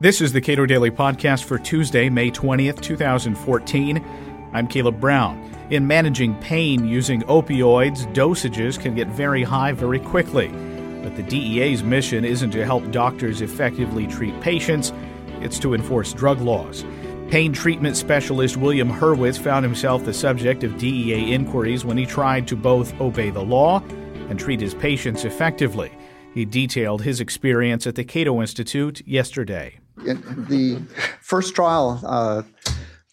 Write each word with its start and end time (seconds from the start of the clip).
This 0.00 0.20
is 0.20 0.32
the 0.32 0.40
Cato 0.40 0.66
Daily 0.66 0.90
Podcast 0.90 1.44
for 1.44 1.56
Tuesday, 1.56 2.10
May 2.10 2.28
20th, 2.28 2.80
2014. 2.80 4.04
I'm 4.52 4.66
Caleb 4.66 4.98
Brown. 4.98 5.40
In 5.70 5.86
managing 5.86 6.34
pain 6.40 6.84
using 6.84 7.22
opioids, 7.22 8.12
dosages 8.12 8.78
can 8.78 8.96
get 8.96 9.06
very 9.06 9.44
high 9.44 9.70
very 9.70 10.00
quickly. 10.00 10.48
But 10.48 11.14
the 11.14 11.22
DEA's 11.22 11.84
mission 11.84 12.24
isn't 12.24 12.50
to 12.50 12.64
help 12.66 12.90
doctors 12.90 13.40
effectively 13.40 14.08
treat 14.08 14.38
patients, 14.40 14.92
it's 15.40 15.60
to 15.60 15.74
enforce 15.74 16.12
drug 16.12 16.40
laws. 16.40 16.84
Pain 17.30 17.52
treatment 17.52 17.96
specialist 17.96 18.56
William 18.56 18.90
Hurwitz 18.90 19.38
found 19.38 19.64
himself 19.64 20.04
the 20.04 20.12
subject 20.12 20.64
of 20.64 20.76
DEA 20.76 21.32
inquiries 21.32 21.84
when 21.84 21.96
he 21.96 22.04
tried 22.04 22.48
to 22.48 22.56
both 22.56 23.00
obey 23.00 23.30
the 23.30 23.44
law 23.44 23.78
and 24.28 24.40
treat 24.40 24.60
his 24.60 24.74
patients 24.74 25.24
effectively. 25.24 25.96
He 26.34 26.44
detailed 26.44 27.02
his 27.02 27.20
experience 27.20 27.86
at 27.86 27.94
the 27.94 28.04
Cato 28.04 28.40
Institute 28.40 29.06
yesterday. 29.06 29.78
In 30.06 30.46
the 30.48 30.82
first 31.20 31.54
trial, 31.54 32.00
uh, 32.04 32.42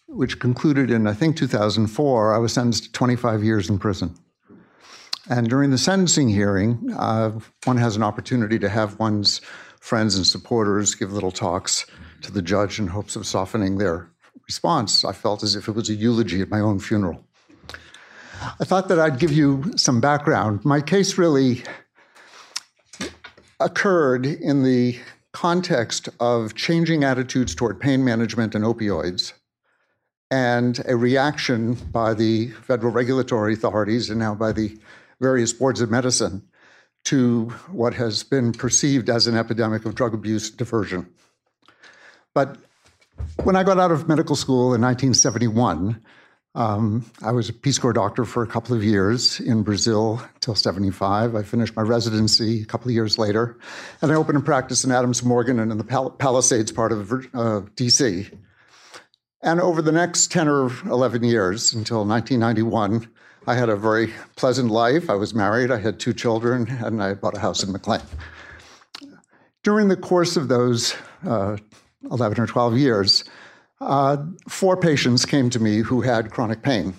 which 0.06 0.38
concluded 0.38 0.90
in, 0.90 1.06
I 1.06 1.14
think, 1.14 1.36
2004, 1.36 2.34
I 2.34 2.38
was 2.38 2.52
sentenced 2.52 2.84
to 2.84 2.92
25 2.92 3.42
years 3.42 3.70
in 3.70 3.78
prison. 3.78 4.14
And 5.30 5.48
during 5.48 5.70
the 5.70 5.78
sentencing 5.78 6.28
hearing, 6.28 6.92
uh, 6.96 7.38
one 7.64 7.76
has 7.76 7.96
an 7.96 8.02
opportunity 8.02 8.58
to 8.58 8.68
have 8.68 8.98
one's 8.98 9.40
friends 9.80 10.16
and 10.16 10.26
supporters 10.26 10.94
give 10.94 11.12
little 11.12 11.30
talks 11.30 11.86
to 12.22 12.30
the 12.30 12.42
judge 12.42 12.78
in 12.78 12.88
hopes 12.88 13.16
of 13.16 13.26
softening 13.26 13.78
their 13.78 14.10
response. 14.46 15.04
I 15.04 15.12
felt 15.12 15.42
as 15.42 15.56
if 15.56 15.68
it 15.68 15.72
was 15.72 15.88
a 15.88 15.94
eulogy 15.94 16.40
at 16.40 16.50
my 16.50 16.60
own 16.60 16.78
funeral. 16.78 17.24
I 18.60 18.64
thought 18.64 18.88
that 18.88 18.98
I'd 18.98 19.18
give 19.18 19.32
you 19.32 19.72
some 19.76 20.00
background. 20.00 20.64
My 20.64 20.80
case 20.80 21.16
really 21.16 21.62
occurred 23.60 24.26
in 24.26 24.64
the 24.64 24.98
context 25.32 26.08
of 26.20 26.54
changing 26.54 27.04
attitudes 27.04 27.54
toward 27.54 27.80
pain 27.80 28.04
management 28.04 28.54
and 28.54 28.64
opioids 28.64 29.32
and 30.30 30.82
a 30.86 30.96
reaction 30.96 31.74
by 31.74 32.14
the 32.14 32.48
federal 32.48 32.90
regulatory 32.90 33.52
authorities 33.52 34.08
and 34.08 34.18
now 34.18 34.34
by 34.34 34.50
the 34.50 34.78
various 35.20 35.52
boards 35.52 35.80
of 35.80 35.90
medicine 35.90 36.42
to 37.04 37.50
what 37.70 37.94
has 37.94 38.22
been 38.22 38.52
perceived 38.52 39.10
as 39.10 39.26
an 39.26 39.36
epidemic 39.36 39.84
of 39.84 39.94
drug 39.94 40.14
abuse 40.14 40.50
diversion. 40.50 41.06
But 42.34 42.56
when 43.44 43.56
I 43.56 43.62
got 43.62 43.78
out 43.78 43.92
of 43.92 44.08
medical 44.08 44.36
school 44.36 44.74
in 44.74 44.80
1971, 44.80 46.00
um, 46.54 47.10
I 47.22 47.32
was 47.32 47.48
a 47.48 47.52
Peace 47.52 47.78
Corps 47.78 47.94
doctor 47.94 48.24
for 48.24 48.42
a 48.42 48.46
couple 48.46 48.76
of 48.76 48.84
years 48.84 49.40
in 49.40 49.62
Brazil 49.62 50.20
until 50.34 50.54
75. 50.54 51.34
I 51.34 51.42
finished 51.42 51.74
my 51.74 51.82
residency 51.82 52.62
a 52.62 52.66
couple 52.66 52.88
of 52.88 52.94
years 52.94 53.16
later, 53.16 53.56
and 54.02 54.12
I 54.12 54.16
opened 54.16 54.36
a 54.36 54.42
practice 54.42 54.84
in 54.84 54.92
Adams 54.92 55.22
Morgan 55.22 55.58
and 55.58 55.72
in 55.72 55.78
the 55.78 55.84
Pal- 55.84 56.10
Palisades 56.10 56.70
part 56.70 56.92
of 56.92 57.10
uh, 57.10 57.62
DC. 57.76 58.38
And 59.42 59.60
over 59.60 59.80
the 59.80 59.92
next 59.92 60.30
10 60.30 60.46
or 60.46 60.70
11 60.86 61.24
years, 61.24 61.72
until 61.72 62.04
1991, 62.04 63.08
I 63.46 63.54
had 63.54 63.70
a 63.70 63.76
very 63.76 64.12
pleasant 64.36 64.70
life. 64.70 65.08
I 65.08 65.14
was 65.14 65.34
married, 65.34 65.70
I 65.70 65.78
had 65.78 65.98
two 65.98 66.12
children, 66.12 66.68
and 66.68 67.02
I 67.02 67.14
bought 67.14 67.36
a 67.36 67.40
house 67.40 67.62
in 67.62 67.72
McLean. 67.72 68.02
During 69.62 69.88
the 69.88 69.96
course 69.96 70.36
of 70.36 70.48
those 70.48 70.94
uh, 71.26 71.56
11 72.10 72.40
or 72.40 72.46
12 72.46 72.76
years, 72.76 73.24
uh, 73.82 74.16
four 74.48 74.76
patients 74.76 75.24
came 75.24 75.50
to 75.50 75.60
me 75.60 75.78
who 75.78 76.00
had 76.00 76.30
chronic 76.30 76.62
pain. 76.62 76.94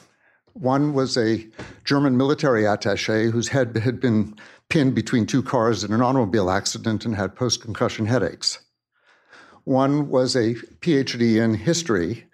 One 0.53 0.93
was 0.93 1.17
a 1.17 1.47
German 1.83 2.15
military 2.15 2.65
attache 2.65 3.31
whose 3.31 3.47
head 3.47 3.75
had 3.77 3.99
been 3.99 4.35
pinned 4.69 4.93
between 4.93 5.25
two 5.25 5.41
cars 5.41 5.83
in 5.83 5.93
an 5.93 6.01
automobile 6.01 6.49
accident 6.49 7.05
and 7.05 7.15
had 7.15 7.35
post 7.35 7.61
concussion 7.61 8.05
headaches. 8.05 8.59
One 9.63 10.09
was 10.09 10.35
a 10.35 10.55
PhD 10.81 11.41
in 11.41 11.55
history 11.55 12.25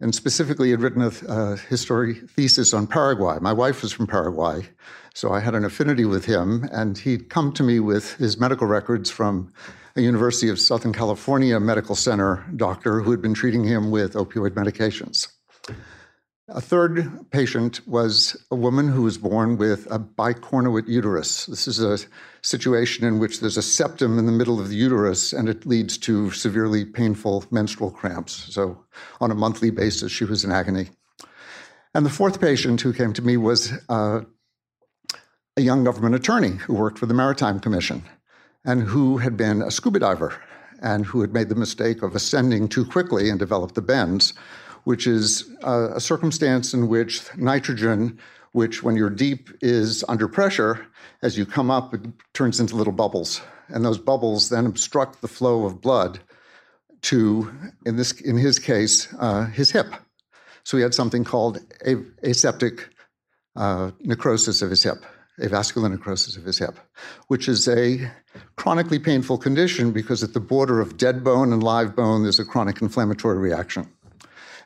and 0.00 0.14
specifically 0.14 0.70
had 0.70 0.82
written 0.82 1.02
a, 1.02 1.12
a 1.28 1.56
history 1.56 2.14
thesis 2.14 2.74
on 2.74 2.86
Paraguay. 2.86 3.38
My 3.40 3.52
wife 3.52 3.82
was 3.82 3.92
from 3.92 4.06
Paraguay, 4.06 4.68
so 5.14 5.32
I 5.32 5.40
had 5.40 5.54
an 5.54 5.64
affinity 5.64 6.04
with 6.04 6.26
him, 6.26 6.68
and 6.72 6.98
he'd 6.98 7.30
come 7.30 7.52
to 7.52 7.62
me 7.62 7.80
with 7.80 8.14
his 8.16 8.38
medical 8.38 8.66
records 8.66 9.10
from 9.10 9.52
a 9.96 10.00
University 10.00 10.48
of 10.48 10.58
Southern 10.58 10.92
California 10.92 11.58
Medical 11.60 11.94
Center 11.94 12.44
doctor 12.56 13.00
who 13.00 13.12
had 13.12 13.22
been 13.22 13.34
treating 13.34 13.64
him 13.64 13.90
with 13.90 14.14
opioid 14.14 14.50
medications. 14.50 15.28
A 16.48 16.60
third 16.60 17.30
patient 17.30 17.80
was 17.86 18.36
a 18.50 18.56
woman 18.56 18.88
who 18.88 19.02
was 19.02 19.16
born 19.16 19.56
with 19.56 19.86
a 19.90 19.98
bicornuate 19.98 20.88
uterus. 20.88 21.46
This 21.46 21.66
is 21.66 21.80
a 21.80 21.98
situation 22.42 23.06
in 23.06 23.18
which 23.18 23.40
there's 23.40 23.56
a 23.56 23.62
septum 23.62 24.18
in 24.18 24.26
the 24.26 24.32
middle 24.32 24.60
of 24.60 24.68
the 24.68 24.76
uterus 24.76 25.32
and 25.32 25.48
it 25.48 25.64
leads 25.64 25.96
to 25.98 26.30
severely 26.32 26.84
painful 26.84 27.44
menstrual 27.50 27.90
cramps. 27.90 28.52
So, 28.52 28.84
on 29.20 29.30
a 29.30 29.34
monthly 29.34 29.70
basis, 29.70 30.12
she 30.12 30.24
was 30.24 30.44
in 30.44 30.52
agony. 30.52 30.90
And 31.94 32.04
the 32.04 32.10
fourth 32.10 32.40
patient 32.40 32.80
who 32.80 32.92
came 32.92 33.12
to 33.14 33.22
me 33.22 33.36
was 33.36 33.72
uh, 33.88 34.22
a 35.56 35.62
young 35.62 35.84
government 35.84 36.16
attorney 36.16 36.56
who 36.56 36.74
worked 36.74 36.98
for 36.98 37.06
the 37.06 37.14
Maritime 37.14 37.60
Commission 37.60 38.02
and 38.64 38.82
who 38.82 39.18
had 39.18 39.36
been 39.36 39.62
a 39.62 39.70
scuba 39.70 39.98
diver 39.98 40.34
and 40.80 41.06
who 41.06 41.20
had 41.20 41.32
made 41.32 41.48
the 41.48 41.54
mistake 41.54 42.02
of 42.02 42.14
ascending 42.14 42.68
too 42.68 42.84
quickly 42.84 43.30
and 43.30 43.38
developed 43.38 43.74
the 43.74 43.82
bends, 43.82 44.34
which 44.84 45.06
is 45.06 45.50
a 45.62 46.00
circumstance 46.00 46.74
in 46.74 46.88
which 46.88 47.22
nitrogen, 47.36 48.18
which 48.52 48.82
when 48.82 48.96
you're 48.96 49.10
deep 49.10 49.50
is 49.62 50.04
under 50.08 50.28
pressure, 50.28 50.86
as 51.22 51.38
you 51.38 51.46
come 51.46 51.70
up, 51.70 51.94
it 51.94 52.00
turns 52.34 52.60
into 52.60 52.76
little 52.76 52.92
bubbles. 52.92 53.40
And 53.68 53.84
those 53.84 53.98
bubbles 53.98 54.50
then 54.50 54.66
obstruct 54.66 55.22
the 55.22 55.28
flow 55.28 55.64
of 55.64 55.80
blood 55.80 56.20
to, 57.02 57.50
in, 57.86 57.96
this, 57.96 58.12
in 58.20 58.36
his 58.36 58.58
case, 58.58 59.12
uh, 59.18 59.46
his 59.46 59.70
hip. 59.70 59.94
So 60.64 60.76
he 60.76 60.82
had 60.82 60.94
something 60.94 61.24
called 61.24 61.60
a, 61.86 61.96
aseptic 62.22 62.88
uh, 63.56 63.92
necrosis 64.00 64.62
of 64.62 64.70
his 64.70 64.82
hip 64.82 65.04
avascular 65.40 65.90
necrosis 65.90 66.36
of 66.36 66.44
his 66.44 66.58
hip, 66.58 66.78
which 67.28 67.48
is 67.48 67.68
a 67.68 68.10
chronically 68.56 68.98
painful 68.98 69.38
condition 69.38 69.90
because 69.90 70.22
at 70.22 70.32
the 70.32 70.40
border 70.40 70.80
of 70.80 70.96
dead 70.96 71.24
bone 71.24 71.52
and 71.52 71.62
live 71.62 71.96
bone, 71.96 72.22
there's 72.22 72.38
a 72.38 72.44
chronic 72.44 72.80
inflammatory 72.80 73.38
reaction. 73.38 73.88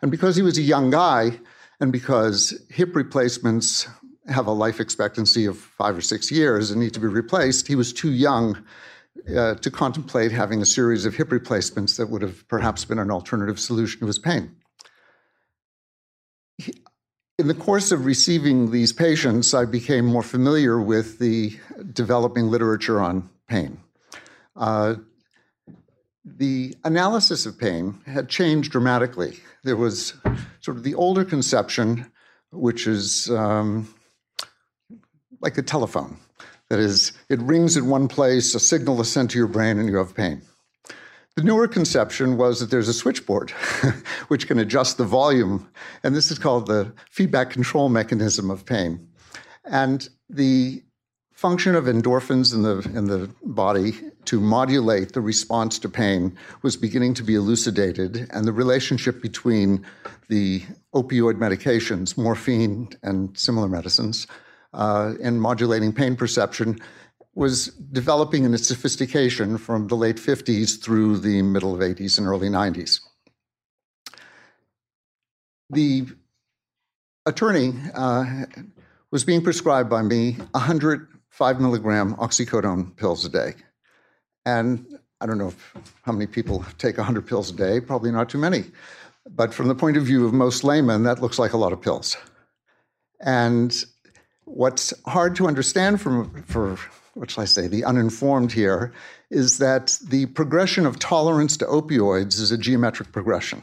And 0.02 0.10
because 0.10 0.36
he 0.36 0.42
was 0.42 0.58
a 0.58 0.62
young 0.62 0.90
guy, 0.90 1.38
and 1.80 1.92
because 1.92 2.60
hip 2.70 2.94
replacements 2.94 3.88
have 4.28 4.46
a 4.46 4.52
life 4.52 4.80
expectancy 4.80 5.46
of 5.46 5.56
five 5.56 5.96
or 5.96 6.00
six 6.00 6.30
years 6.30 6.70
and 6.70 6.80
need 6.80 6.92
to 6.94 7.00
be 7.00 7.06
replaced, 7.06 7.66
he 7.66 7.74
was 7.74 7.92
too 7.92 8.12
young 8.12 8.62
uh, 9.36 9.54
to 9.54 9.70
contemplate 9.70 10.32
having 10.32 10.60
a 10.60 10.66
series 10.66 11.06
of 11.06 11.14
hip 11.14 11.32
replacements 11.32 11.96
that 11.96 12.08
would 12.08 12.22
have 12.22 12.46
perhaps 12.48 12.84
been 12.84 12.98
an 12.98 13.10
alternative 13.10 13.58
solution 13.58 14.00
to 14.00 14.06
his 14.06 14.18
pain. 14.18 14.54
In 17.38 17.46
the 17.46 17.54
course 17.54 17.92
of 17.92 18.04
receiving 18.04 18.72
these 18.72 18.92
patients, 18.92 19.54
I 19.54 19.64
became 19.64 20.04
more 20.04 20.24
familiar 20.24 20.80
with 20.80 21.20
the 21.20 21.56
developing 21.92 22.48
literature 22.48 23.00
on 23.00 23.30
pain. 23.46 23.78
Uh, 24.56 24.96
the 26.24 26.74
analysis 26.82 27.46
of 27.46 27.56
pain 27.56 28.00
had 28.06 28.28
changed 28.28 28.72
dramatically. 28.72 29.38
There 29.62 29.76
was 29.76 30.14
sort 30.62 30.78
of 30.78 30.82
the 30.82 30.96
older 30.96 31.24
conception, 31.24 32.10
which 32.50 32.88
is 32.88 33.30
um, 33.30 33.94
like 35.40 35.56
a 35.58 35.62
telephone. 35.62 36.18
That 36.70 36.80
is, 36.80 37.12
it 37.28 37.38
rings 37.40 37.76
in 37.76 37.86
one 37.88 38.08
place, 38.08 38.56
a 38.56 38.60
signal 38.60 39.00
is 39.00 39.12
sent 39.12 39.30
to 39.30 39.38
your 39.38 39.46
brain, 39.46 39.78
and 39.78 39.88
you 39.88 39.98
have 39.98 40.12
pain. 40.12 40.42
The 41.38 41.44
newer 41.44 41.68
conception 41.68 42.36
was 42.36 42.58
that 42.58 42.72
there's 42.72 42.88
a 42.88 42.92
switchboard 42.92 43.50
which 44.26 44.48
can 44.48 44.58
adjust 44.58 44.98
the 44.98 45.04
volume, 45.04 45.70
and 46.02 46.12
this 46.12 46.32
is 46.32 46.38
called 46.40 46.66
the 46.66 46.92
feedback 47.12 47.50
control 47.50 47.88
mechanism 47.88 48.50
of 48.50 48.66
pain. 48.66 49.08
And 49.64 50.08
the 50.28 50.82
function 51.30 51.76
of 51.76 51.84
endorphins 51.84 52.52
in 52.52 52.62
the 52.62 52.78
in 52.92 53.04
the 53.04 53.30
body 53.44 53.92
to 54.24 54.40
modulate 54.40 55.12
the 55.12 55.20
response 55.20 55.78
to 55.78 55.88
pain 55.88 56.36
was 56.62 56.76
beginning 56.76 57.14
to 57.14 57.22
be 57.22 57.36
elucidated, 57.36 58.26
and 58.32 58.44
the 58.44 58.52
relationship 58.52 59.22
between 59.22 59.86
the 60.26 60.64
opioid 60.92 61.34
medications, 61.34 62.18
morphine 62.18 62.88
and 63.04 63.38
similar 63.38 63.68
medicines, 63.68 64.26
uh, 64.74 65.14
modulating 65.22 65.92
pain 65.92 66.16
perception 66.16 66.80
was 67.38 67.66
developing 67.92 68.42
in 68.42 68.52
its 68.52 68.66
sophistication 68.66 69.58
from 69.58 69.86
the 69.86 69.94
late 69.94 70.16
50s 70.16 70.82
through 70.82 71.18
the 71.18 71.40
middle 71.40 71.72
of 71.72 71.80
80s 71.80 72.18
and 72.18 72.26
early 72.26 72.48
90s. 72.48 72.98
The 75.70 76.06
attorney 77.26 77.74
uh, 77.94 78.24
was 79.12 79.22
being 79.22 79.40
prescribed 79.40 79.88
by 79.88 80.02
me 80.02 80.32
105 80.50 81.60
milligram 81.60 82.16
oxycodone 82.16 82.96
pills 82.96 83.24
a 83.24 83.28
day. 83.28 83.54
And 84.44 84.98
I 85.20 85.26
don't 85.26 85.38
know 85.38 85.48
if, 85.48 85.74
how 86.02 86.10
many 86.10 86.26
people 86.26 86.64
take 86.76 86.96
100 86.96 87.24
pills 87.24 87.50
a 87.50 87.54
day, 87.54 87.80
probably 87.80 88.10
not 88.10 88.28
too 88.28 88.38
many. 88.38 88.64
But 89.30 89.54
from 89.54 89.68
the 89.68 89.76
point 89.76 89.96
of 89.96 90.02
view 90.02 90.26
of 90.26 90.32
most 90.32 90.64
laymen, 90.64 91.04
that 91.04 91.22
looks 91.22 91.38
like 91.38 91.52
a 91.52 91.56
lot 91.56 91.72
of 91.72 91.80
pills. 91.80 92.16
And 93.20 93.84
what's 94.44 94.92
hard 95.06 95.36
to 95.36 95.46
understand 95.46 96.00
from, 96.00 96.42
for 96.42 96.76
what 97.18 97.30
shall 97.30 97.42
I 97.42 97.46
say, 97.46 97.66
the 97.66 97.84
uninformed 97.84 98.52
here, 98.52 98.92
is 99.30 99.58
that 99.58 99.98
the 100.08 100.26
progression 100.26 100.86
of 100.86 100.98
tolerance 100.98 101.56
to 101.56 101.64
opioids 101.66 102.38
is 102.38 102.52
a 102.52 102.58
geometric 102.58 103.10
progression. 103.12 103.62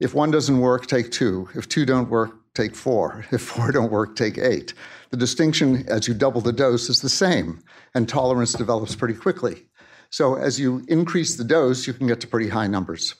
If 0.00 0.14
one 0.14 0.30
doesn't 0.30 0.58
work, 0.58 0.86
take 0.86 1.10
two. 1.10 1.48
If 1.54 1.68
two 1.68 1.86
don't 1.86 2.10
work, 2.10 2.32
take 2.54 2.74
four. 2.74 3.24
If 3.32 3.42
four 3.42 3.70
don't 3.70 3.92
work, 3.92 4.16
take 4.16 4.36
eight. 4.36 4.74
The 5.10 5.16
distinction 5.16 5.84
as 5.88 6.08
you 6.08 6.14
double 6.14 6.40
the 6.40 6.52
dose 6.52 6.88
is 6.90 7.00
the 7.00 7.08
same, 7.08 7.62
and 7.94 8.08
tolerance 8.08 8.52
develops 8.52 8.96
pretty 8.96 9.14
quickly. 9.14 9.64
So 10.10 10.34
as 10.34 10.58
you 10.58 10.84
increase 10.88 11.36
the 11.36 11.44
dose, 11.44 11.86
you 11.86 11.92
can 11.92 12.06
get 12.08 12.20
to 12.20 12.26
pretty 12.26 12.48
high 12.48 12.66
numbers. 12.66 13.14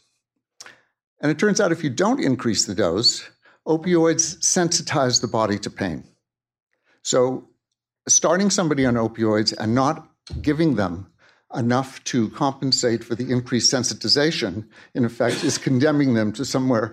And 1.21 1.31
it 1.31 1.39
turns 1.39 1.61
out 1.61 1.73
if 1.73 1.85
you 1.85 1.91
don't 1.91 2.23
increase 2.23 2.67
the 2.67 2.75
dose, 2.75 3.29
opioids 3.67 4.39
sensitize 4.39 5.21
the 5.21 5.29
body 5.29 5.59
to 5.61 5.71
pain. 5.71 6.05
So 7.03 7.49
starting 8.09 8.51
somebody 8.51 8.87
on 8.87 8.95
opioids 8.95 9.55
and 9.59 9.75
not 9.75 10.09
giving 10.41 10.77
them 10.77 11.07
enough 11.55 12.03
to 12.05 12.29
compensate 12.31 13.05
for 13.05 13.15
the 13.15 13.31
increased 13.31 13.73
sensitization, 13.73 14.67
in 14.95 15.05
effect, 15.05 15.45
is 15.45 15.59
condemning 15.59 16.15
them 16.15 16.33
to 16.33 16.45
somewhere 16.45 16.93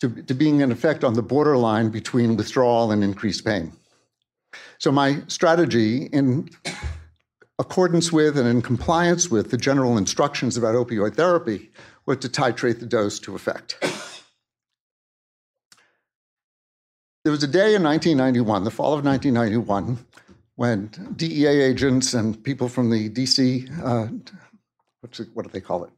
to, 0.00 0.10
to 0.22 0.34
being 0.34 0.60
in 0.60 0.72
effect 0.72 1.04
on 1.04 1.14
the 1.14 1.22
borderline 1.22 1.90
between 1.90 2.36
withdrawal 2.36 2.90
and 2.90 3.04
increased 3.04 3.44
pain. 3.44 3.72
So 4.78 4.90
my 4.90 5.22
strategy 5.28 6.06
in 6.06 6.48
accordance 7.58 8.10
with 8.10 8.36
and 8.36 8.48
in 8.48 8.62
compliance 8.62 9.30
with 9.30 9.52
the 9.52 9.56
general 9.56 9.96
instructions 9.96 10.56
about 10.56 10.74
opioid 10.74 11.14
therapy 11.14 11.70
was 12.04 12.18
to 12.18 12.28
titrate 12.28 12.80
the 12.80 12.86
dose 12.86 13.20
to 13.20 13.36
effect. 13.36 13.78
There 17.24 17.30
was 17.30 17.44
a 17.44 17.46
day 17.46 17.76
in 17.76 17.84
1991, 17.84 18.64
the 18.64 18.72
fall 18.72 18.94
of 18.94 19.04
1991, 19.04 20.04
when 20.62 20.86
DEA 21.16 21.60
agents 21.60 22.14
and 22.14 22.40
people 22.44 22.68
from 22.68 22.88
the 22.88 23.10
DC, 23.10 23.68
uh, 23.84 24.06
it, 25.02 25.28
what 25.34 25.44
do 25.44 25.50
they 25.50 25.60
call 25.60 25.82
it? 25.82 25.90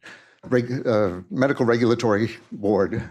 Reg, 0.44 0.86
uh, 0.86 1.20
Medical 1.30 1.66
Regulatory 1.66 2.30
Board 2.50 3.06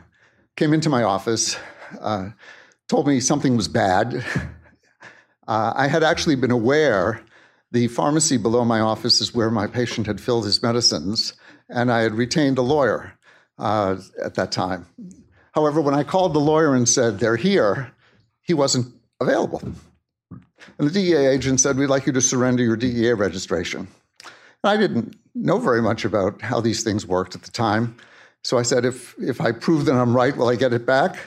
came 0.56 0.74
into 0.74 0.90
my 0.90 1.04
office, 1.04 1.56
uh, 2.02 2.32
told 2.90 3.06
me 3.06 3.20
something 3.20 3.56
was 3.56 3.68
bad. 3.68 4.26
Uh, 5.46 5.74
I 5.76 5.88
had 5.88 6.04
actually 6.04 6.36
been 6.36 6.52
aware 6.52 7.22
the 7.74 7.90
pharmacy 7.90 8.38
below 8.38 8.64
my 8.64 8.80
office 8.80 9.20
is 9.20 9.36
where 9.36 9.52
my 9.52 9.68
patient 9.68 10.08
had 10.08 10.22
filled 10.22 10.46
his 10.46 10.64
medicines, 10.64 11.34
and 11.68 11.92
I 11.92 12.00
had 12.00 12.16
retained 12.16 12.58
a 12.58 12.62
lawyer 12.62 13.14
uh, 13.60 13.98
at 14.24 14.36
that 14.36 14.54
time. 14.54 14.86
However, 15.52 15.82
when 15.82 15.94
I 15.94 16.04
called 16.04 16.34
the 16.34 16.40
lawyer 16.40 16.74
and 16.76 16.88
said, 16.88 17.20
they're 17.20 17.36
here, 17.36 17.92
he 18.42 18.54
wasn't 18.54 18.88
available. 19.20 19.62
And 20.78 20.88
the 20.90 20.94
DEA 20.94 21.28
agent 21.28 21.60
said, 21.60 21.78
We'd 21.78 21.88
like 21.88 22.06
you 22.06 22.14
to 22.14 22.22
surrender 22.22 22.64
your 22.64 22.76
DEA 22.76 23.14
registration. 23.14 23.88
And 24.64 24.72
I 24.72 24.78
didn't 24.78 25.16
know 25.36 25.60
very 25.60 25.82
much 25.82 26.06
about 26.06 26.42
how 26.42 26.62
these 26.62 26.84
things 26.84 27.06
worked 27.06 27.36
at 27.36 27.44
the 27.44 27.52
time. 27.52 27.96
So 28.44 28.58
I 28.58 28.62
said, 28.62 28.86
if, 28.86 29.16
if 29.20 29.42
I 29.42 29.52
prove 29.52 29.86
that 29.86 29.96
I'm 29.96 30.16
right, 30.16 30.36
will 30.36 30.50
I 30.50 30.56
get 30.56 30.74
it 30.74 30.86
back? 30.86 31.18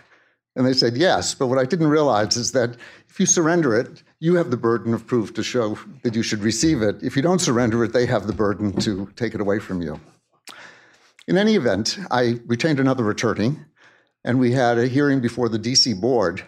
And 0.54 0.66
they 0.66 0.72
said, 0.72 0.96
yes. 0.96 1.34
But 1.34 1.48
what 1.48 1.58
I 1.58 1.64
didn't 1.64 1.88
realize 1.88 2.36
is 2.36 2.52
that 2.52 2.76
if 3.08 3.20
you 3.20 3.26
surrender 3.26 3.78
it, 3.78 4.02
you 4.20 4.36
have 4.36 4.50
the 4.50 4.56
burden 4.56 4.94
of 4.94 5.06
proof 5.06 5.34
to 5.34 5.42
show 5.42 5.78
that 6.02 6.14
you 6.14 6.22
should 6.22 6.40
receive 6.40 6.82
it. 6.82 7.02
If 7.02 7.16
you 7.16 7.22
don't 7.22 7.40
surrender 7.40 7.84
it, 7.84 7.92
they 7.92 8.06
have 8.06 8.26
the 8.26 8.32
burden 8.32 8.72
to 8.80 9.10
take 9.16 9.34
it 9.34 9.40
away 9.40 9.58
from 9.58 9.82
you. 9.82 10.00
In 11.28 11.36
any 11.36 11.56
event, 11.56 11.98
I 12.10 12.40
retained 12.46 12.80
another 12.80 13.10
attorney, 13.10 13.56
and 14.24 14.38
we 14.38 14.52
had 14.52 14.78
a 14.78 14.86
hearing 14.86 15.20
before 15.20 15.48
the 15.48 15.58
DC 15.58 16.00
board 16.00 16.42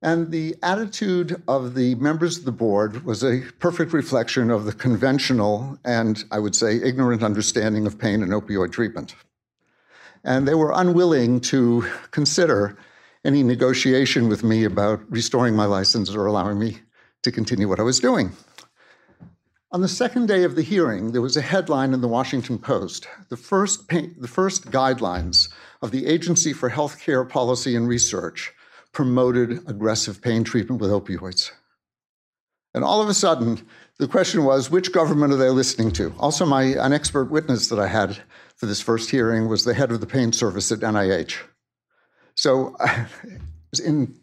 and 0.00 0.30
the 0.30 0.54
attitude 0.62 1.42
of 1.48 1.74
the 1.74 1.96
members 1.96 2.38
of 2.38 2.44
the 2.44 2.52
board 2.52 3.04
was 3.04 3.24
a 3.24 3.42
perfect 3.58 3.92
reflection 3.92 4.50
of 4.50 4.64
the 4.64 4.72
conventional 4.72 5.78
and, 5.84 6.24
I 6.30 6.38
would 6.38 6.54
say, 6.54 6.76
ignorant 6.76 7.22
understanding 7.22 7.86
of 7.86 7.98
pain 7.98 8.22
and 8.22 8.32
opioid 8.32 8.70
treatment. 8.70 9.16
And 10.22 10.46
they 10.46 10.54
were 10.54 10.72
unwilling 10.74 11.40
to 11.42 11.86
consider 12.10 12.78
any 13.24 13.42
negotiation 13.42 14.28
with 14.28 14.44
me 14.44 14.64
about 14.64 15.00
restoring 15.10 15.56
my 15.56 15.64
license 15.64 16.14
or 16.14 16.26
allowing 16.26 16.58
me 16.58 16.78
to 17.22 17.32
continue 17.32 17.68
what 17.68 17.80
I 17.80 17.84
was 17.84 17.98
doing. 17.98 18.32
On 19.70 19.82
the 19.82 19.88
second 19.88 20.26
day 20.26 20.44
of 20.44 20.54
the 20.54 20.62
hearing, 20.62 21.12
there 21.12 21.20
was 21.20 21.36
a 21.36 21.42
headline 21.42 21.92
in 21.92 22.00
the 22.00 22.08
Washington 22.08 22.58
Post 22.58 23.08
the 23.28 23.36
first, 23.36 23.88
the 23.88 24.28
first 24.28 24.70
guidelines 24.70 25.52
of 25.82 25.90
the 25.90 26.06
Agency 26.06 26.52
for 26.52 26.70
Healthcare 26.70 27.28
Policy 27.28 27.74
and 27.74 27.88
Research 27.88 28.54
promoted 28.98 29.60
aggressive 29.68 30.20
pain 30.20 30.42
treatment 30.42 30.80
with 30.80 30.90
opioids. 30.90 31.52
And 32.74 32.82
all 32.82 33.00
of 33.00 33.08
a 33.08 33.14
sudden, 33.14 33.64
the 34.00 34.08
question 34.08 34.42
was 34.42 34.72
which 34.72 34.90
government 34.90 35.32
are 35.32 35.36
they 35.36 35.50
listening 35.50 35.92
to? 35.92 36.12
Also, 36.18 36.44
my, 36.44 36.64
an 36.64 36.92
expert 36.92 37.30
witness 37.30 37.68
that 37.68 37.78
I 37.78 37.86
had 37.86 38.18
for 38.56 38.66
this 38.66 38.80
first 38.80 39.08
hearing 39.08 39.46
was 39.46 39.62
the 39.62 39.72
head 39.72 39.92
of 39.92 40.00
the 40.00 40.06
pain 40.08 40.32
service 40.32 40.72
at 40.72 40.80
NIH. 40.80 41.36
So, 42.34 42.74
in 43.84 44.16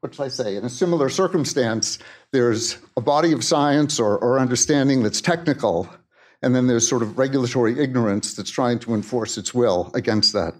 what 0.00 0.14
should 0.14 0.24
I 0.24 0.28
say? 0.28 0.56
In 0.56 0.66
a 0.66 0.68
similar 0.68 1.08
circumstance, 1.08 1.98
there's 2.30 2.76
a 2.98 3.00
body 3.00 3.32
of 3.32 3.42
science 3.42 3.98
or, 3.98 4.18
or 4.18 4.38
understanding 4.38 5.02
that's 5.02 5.22
technical, 5.22 5.88
and 6.42 6.54
then 6.54 6.66
there's 6.66 6.86
sort 6.86 7.00
of 7.00 7.16
regulatory 7.16 7.80
ignorance 7.80 8.34
that's 8.34 8.50
trying 8.50 8.80
to 8.80 8.92
enforce 8.92 9.38
its 9.38 9.54
will 9.54 9.90
against 9.94 10.34
that. 10.34 10.52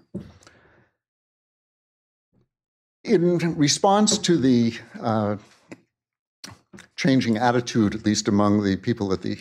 In 3.03 3.55
response 3.57 4.19
to 4.19 4.37
the 4.37 4.75
uh, 5.01 5.37
changing 6.95 7.37
attitude, 7.37 7.95
at 7.95 8.05
least 8.05 8.27
among 8.27 8.63
the 8.63 8.75
people 8.75 9.11
at 9.11 9.21
the 9.21 9.37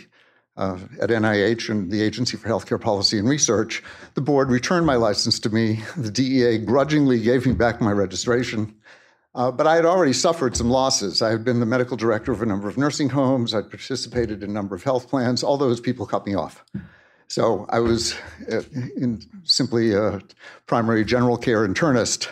uh, 0.57 0.79
at 1.01 1.11
NIH 1.11 1.71
and 1.71 1.91
the 1.91 2.03
Agency 2.03 2.37
for 2.37 2.49
Healthcare 2.49 2.81
Policy 2.81 3.19
and 3.19 3.29
Research, 3.29 3.83
the 4.15 4.21
board 4.21 4.51
returned 4.51 4.85
my 4.85 4.97
license 4.97 5.39
to 5.41 5.51
me. 5.51 5.81
The 5.97 6.11
DEA 6.11 6.59
grudgingly 6.59 7.21
gave 7.21 7.47
me 7.47 7.53
back 7.53 7.81
my 7.81 7.93
registration. 7.93 8.75
Uh, 9.35 9.51
but 9.51 9.67
I 9.67 9.77
had 9.77 9.85
already 9.85 10.13
suffered 10.13 10.57
some 10.57 10.69
losses. 10.69 11.23
I 11.23 11.31
had 11.31 11.45
been 11.45 11.61
the 11.61 11.67
medical 11.67 11.97
director 11.97 12.33
of 12.33 12.43
a 12.43 12.47
number 12.47 12.69
of 12.69 12.77
nursing 12.77 13.11
homes. 13.11 13.55
I'd 13.55 13.71
participated 13.71 14.43
in 14.43 14.51
a 14.51 14.53
number 14.53 14.75
of 14.75 14.83
health 14.83 15.09
plans. 15.09 15.43
All 15.43 15.57
those 15.57 15.81
people 15.81 16.05
cut 16.05 16.27
me 16.27 16.35
off. 16.35 16.65
So 17.29 17.65
I 17.69 17.79
was 17.79 18.17
uh, 18.51 18.63
simply 19.45 19.95
a 19.95 20.21
primary 20.67 21.05
general 21.05 21.39
care 21.39 21.67
internist 21.67 22.29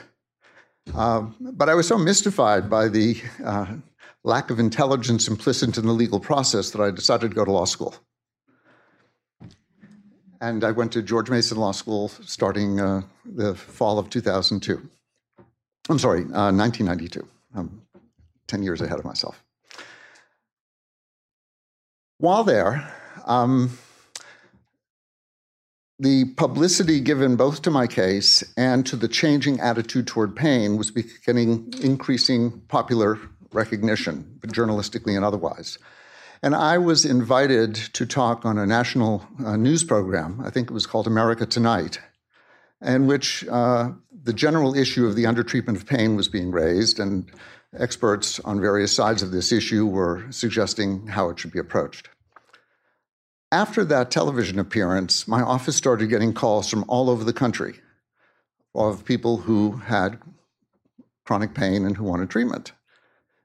um, 0.95 1.35
but 1.41 1.69
I 1.69 1.75
was 1.75 1.87
so 1.87 1.99
mystified 1.99 2.69
by 2.69 2.89
the 2.89 3.21
uh, 3.45 3.67
lack 4.25 4.51
of 4.51 4.59
intelligence 4.59 5.29
implicit 5.29 5.79
in 5.79 5.87
the 5.87 5.93
legal 5.93 6.21
process 6.21 6.71
that 6.71 6.81
I 6.81 6.91
decided 6.91 7.31
to 7.31 7.35
go 7.35 7.45
to 7.45 7.53
law 7.53 7.65
school. 7.65 7.95
And 10.41 10.63
I 10.63 10.71
went 10.71 10.93
to 10.93 11.03
George 11.03 11.31
Mason 11.31 11.59
Law 11.59 11.73
School 11.73 12.09
starting 12.09 12.79
uh, 12.81 13.03
the 13.25 13.55
fall 13.55 13.99
of 13.99 14.09
2002. 14.09 14.89
I'm 15.89 15.99
sorry, 15.99 16.23
uh, 16.23 16.53
1992. 16.53 17.27
I'm 17.55 17.83
10 18.47 18.63
years 18.63 18.81
ahead 18.81 18.99
of 18.99 19.05
myself. 19.05 19.43
While 22.19 22.45
there, 22.45 22.93
um, 23.27 23.79
the 25.99 26.27
publicity 26.37 27.01
given 27.01 27.37
both 27.37 27.63
to 27.63 27.71
my 27.71 27.87
case 27.87 28.45
and 28.57 28.87
to 28.87 28.97
the 28.97 29.09
changing 29.09 29.59
attitude 29.61 30.07
toward 30.07 30.37
pain 30.37 30.77
was 30.77 30.91
beginning 30.91 31.73
increasing 31.83 32.61
popular 32.69 33.19
recognition, 33.53 34.39
journalistically 34.47 35.17
and 35.17 35.25
otherwise. 35.25 35.79
And 36.43 36.55
I 36.55 36.79
was 36.79 37.05
invited 37.05 37.75
to 37.75 38.07
talk 38.07 38.45
on 38.45 38.59
a 38.59 38.67
national 38.67 39.27
uh, 39.45 39.57
news 39.57 39.83
program, 39.83 40.41
I 40.45 40.51
think 40.51 40.71
it 40.71 40.75
was 40.75 40.87
called 40.87 41.09
America 41.09 41.47
Tonight, 41.47 41.99
in 42.81 43.09
which 43.09 43.45
uh, 43.49 43.91
the 44.23 44.33
general 44.33 44.77
issue 44.77 45.05
of 45.07 45.17
the 45.17 45.25
undertreatment 45.25 45.75
of 45.75 45.87
pain 45.87 46.15
was 46.15 46.29
being 46.29 46.53
raised, 46.53 47.01
and 47.01 47.29
experts 47.77 48.39
on 48.41 48.61
various 48.61 48.93
sides 48.93 49.23
of 49.23 49.33
this 49.33 49.51
issue 49.51 49.85
were 49.85 50.25
suggesting 50.31 51.09
how 51.09 51.29
it 51.29 51.41
should 51.41 51.53
be 51.53 51.59
approached. 51.59 52.09
After 53.51 53.85
that 53.87 54.11
television 54.11 54.59
appearance, 54.59 55.27
my 55.27 55.41
office 55.41 55.77
started 55.77 56.09
getting 56.09 56.35
calls 56.35 56.69
from 56.69 56.85
all 56.87 57.09
over 57.09 57.25
the 57.25 57.33
country 57.33 57.81
of 58.75 59.05
people 59.05 59.39
who 59.39 59.73
had 59.73 60.19
chronic 61.25 61.55
pain 61.55 61.87
and 61.87 61.97
who 61.97 62.05
wanted 62.05 62.31
treatment. 62.31 62.73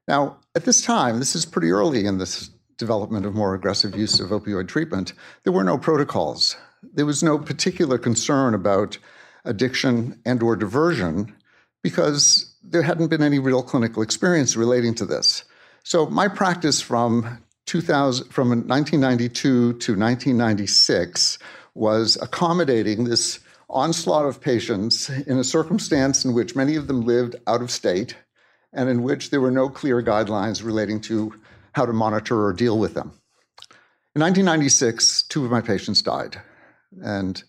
Now, 0.06 0.38
at 0.54 0.64
this 0.64 0.82
time, 0.82 1.18
this 1.18 1.34
is 1.34 1.46
pretty 1.46 1.70
early 1.70 2.04
in 2.06 2.18
this 2.18 2.50
development 2.76 3.26
of 3.26 3.34
more 3.34 3.54
aggressive 3.54 3.96
use 3.96 4.20
of 4.20 4.30
opioid 4.30 4.68
treatment, 4.68 5.12
there 5.44 5.52
were 5.52 5.64
no 5.64 5.78
protocols. 5.78 6.56
There 6.82 7.06
was 7.06 7.22
no 7.22 7.38
particular 7.38 7.98
concern 7.98 8.54
about 8.54 8.98
addiction 9.44 10.20
and 10.24 10.42
or 10.42 10.56
diversion 10.56 11.34
because 11.82 12.54
there 12.62 12.82
hadn't 12.82 13.08
been 13.08 13.22
any 13.22 13.38
real 13.38 13.62
clinical 13.62 14.02
experience 14.02 14.56
relating 14.56 14.94
to 14.96 15.06
this. 15.06 15.44
So 15.82 16.06
my 16.06 16.28
practice 16.28 16.80
from 16.80 17.42
2000, 17.74 18.30
from 18.30 18.50
1992 18.50 19.40
to 19.40 19.98
1996 19.98 21.40
was 21.74 22.16
accommodating 22.22 23.02
this 23.02 23.40
onslaught 23.68 24.26
of 24.26 24.40
patients 24.40 25.10
in 25.10 25.38
a 25.38 25.42
circumstance 25.42 26.24
in 26.24 26.34
which 26.34 26.54
many 26.54 26.76
of 26.76 26.86
them 26.86 27.00
lived 27.00 27.34
out 27.48 27.60
of 27.60 27.72
state 27.72 28.14
and 28.72 28.88
in 28.88 29.02
which 29.02 29.30
there 29.30 29.40
were 29.40 29.50
no 29.50 29.68
clear 29.68 30.00
guidelines 30.00 30.64
relating 30.64 31.00
to 31.00 31.34
how 31.72 31.84
to 31.84 31.92
monitor 31.92 32.46
or 32.46 32.52
deal 32.52 32.78
with 32.78 32.94
them. 32.94 33.10
In 34.14 34.22
1996, 34.22 35.24
two 35.24 35.44
of 35.44 35.50
my 35.50 35.60
patients 35.60 36.00
died, 36.00 36.40
and 37.02 37.42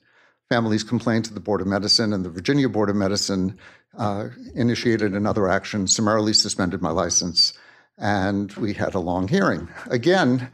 families 0.50 0.84
complained 0.84 1.26
to 1.26 1.36
the 1.36 1.40
Board 1.40 1.62
of 1.62 1.68
Medicine, 1.68 2.14
and 2.14 2.26
the 2.26 2.32
Virginia 2.32 2.68
Board 2.68 2.90
of 2.90 2.96
Medicine 2.96 3.60
uh, 3.96 4.30
initiated 4.56 5.14
another 5.14 5.48
action, 5.48 5.88
summarily 5.88 6.34
suspended 6.34 6.82
my 6.82 6.90
license, 6.90 7.54
and 7.98 8.52
we 8.54 8.74
had 8.74 8.96
a 8.96 9.00
long 9.00 9.28
hearing. 9.28 9.68
Again, 9.90 10.50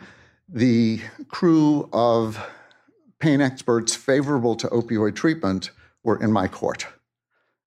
the 0.48 1.02
crew 1.30 1.90
of 1.94 2.40
pain 3.20 3.42
experts 3.42 3.96
favorable 3.96 4.56
to 4.56 4.68
opioid 4.68 5.16
treatment 5.16 5.72
were 6.04 6.22
in 6.22 6.32
my 6.32 6.48
court. 6.48 6.88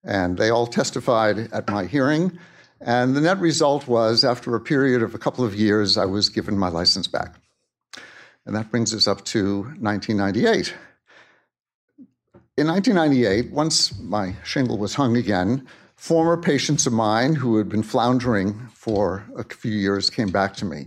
And 0.03 0.37
they 0.37 0.49
all 0.49 0.67
testified 0.67 1.51
at 1.53 1.69
my 1.69 1.85
hearing. 1.85 2.37
And 2.81 3.15
the 3.15 3.21
net 3.21 3.39
result 3.39 3.87
was, 3.87 4.25
after 4.25 4.55
a 4.55 4.59
period 4.59 5.01
of 5.01 5.15
a 5.15 5.17
couple 5.17 5.45
of 5.45 5.55
years, 5.55 5.97
I 5.97 6.05
was 6.05 6.27
given 6.29 6.57
my 6.57 6.67
license 6.67 7.07
back. 7.07 7.35
And 8.45 8.55
that 8.55 8.69
brings 8.69 8.93
us 8.93 9.07
up 9.07 9.23
to 9.25 9.61
1998. 9.79 10.73
In 12.57 12.67
1998, 12.67 13.51
once 13.51 13.97
my 13.99 14.35
shingle 14.43 14.77
was 14.77 14.95
hung 14.95 15.15
again, 15.15 15.65
former 16.03 16.35
patients 16.35 16.85
of 16.85 16.91
mine 16.91 17.33
who 17.33 17.55
had 17.55 17.69
been 17.69 17.81
floundering 17.81 18.67
for 18.73 19.23
a 19.37 19.43
few 19.55 19.71
years 19.71 20.09
came 20.09 20.29
back 20.29 20.53
to 20.53 20.65
me. 20.65 20.85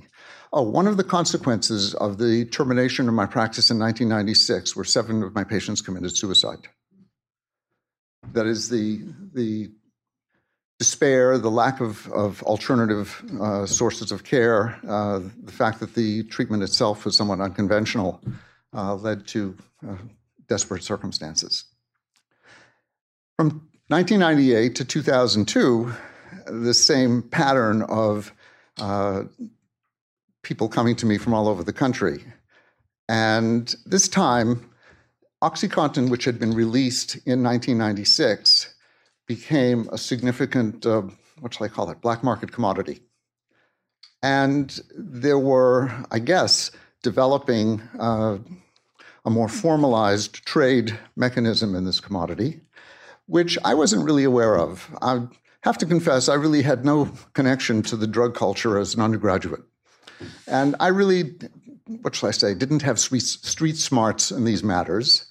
Oh, 0.53 0.61
one 0.61 0.87
of 0.87 0.99
the 0.99 1.05
consequences 1.05 1.95
of 1.95 2.19
the 2.19 2.45
termination 2.45 3.09
of 3.09 3.15
my 3.15 3.25
practice 3.25 3.71
in 3.71 3.79
1996 3.79 4.77
were 4.77 4.85
seven 4.85 5.23
of 5.23 5.35
my 5.35 5.43
patients 5.43 5.81
committed 5.81 6.15
suicide. 6.15 6.69
That 8.35 8.45
is 8.45 8.69
the, 8.69 9.01
the 9.33 9.71
despair, 10.79 11.39
the 11.39 11.51
lack 11.51 11.81
of, 11.81 12.13
of 12.13 12.43
alternative 12.43 13.25
uh, 13.41 13.65
sources 13.65 14.13
of 14.13 14.23
care, 14.23 14.79
uh, 14.87 15.21
the 15.45 15.53
fact 15.53 15.81
that 15.81 15.95
the 15.95 16.25
treatment 16.25 16.63
itself 16.63 17.07
was 17.07 17.17
somewhat 17.17 17.41
unconventional 17.41 18.21
uh, 18.75 18.95
led 18.97 19.27
to 19.29 19.57
uh, 19.89 19.97
desperate 20.47 20.85
circumstances. 20.85 21.65
From 23.39 23.67
1998 23.89 24.75
to 24.75 24.85
2002, 24.85 25.93
the 26.47 26.75
same 26.75 27.23
pattern 27.23 27.83
of 27.83 28.33
uh, 28.79 29.23
people 30.43 30.69
coming 30.69 30.97
to 30.97 31.07
me 31.07 31.19
from 31.19 31.33
all 31.33 31.47
over 31.47 31.63
the 31.63 31.73
country. 31.73 32.25
And 33.09 33.73
this 33.87 34.09
time, 34.09 34.69
OxyContin, 35.41 36.11
which 36.11 36.25
had 36.25 36.41
been 36.41 36.53
released 36.53 37.15
in 37.27 37.45
1996, 37.45 38.75
became 39.29 39.89
a 39.93 39.99
significant, 39.99 40.85
uh, 40.85 41.03
what 41.39 41.55
shall 41.55 41.67
I 41.67 41.69
call 41.69 41.89
it, 41.91 42.01
black 42.01 42.25
market 42.25 42.51
commodity. 42.51 43.03
And 44.21 44.81
there 44.97 45.39
were, 45.39 45.93
I 46.11 46.19
guess, 46.19 46.73
developing 47.05 47.83
uh, 48.01 48.39
a 49.25 49.31
more 49.31 49.49
formalized 49.49 50.45
trade 50.45 50.99
mechanism 51.15 51.77
in 51.77 51.85
this 51.85 52.01
commodity, 52.01 52.63
which 53.27 53.59
I 53.65 53.75
wasn't 53.75 54.05
really 54.05 54.25
aware 54.25 54.59
of. 54.59 54.89
I 55.03 55.27
have 55.63 55.79
to 55.79 55.87
confess, 55.87 56.29
I 56.29 56.35
really 56.35 56.63
had 56.63 56.85
no 56.85 57.13
connection 57.33 57.83
to 57.83 57.97
the 57.97 58.07
drug 58.07 58.35
culture 58.35 58.79
as 58.79 58.95
an 58.95 59.01
undergraduate. 59.03 59.63
And 60.47 60.77
I 60.81 60.89
really, 60.89 61.35
what 62.03 62.15
shall 62.15 62.29
I 62.29 62.33
say, 62.33 62.55
didn't 62.55 62.83
have 62.83 62.99
street 62.99 63.77
smarts 63.77 64.31
in 64.31 64.45
these 64.45 64.63
matters, 64.63 65.27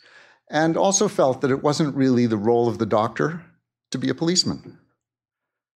and 0.50 0.78
also 0.78 1.08
felt 1.08 1.42
that 1.42 1.52
it 1.52 1.64
wasn't 1.64 1.96
really 1.96 2.28
the 2.28 2.38
role 2.38 2.68
of 2.68 2.78
the 2.78 2.86
doctor 2.86 3.44
to 3.92 3.98
be 3.98 4.10
a 4.10 4.14
policeman. 4.14 4.78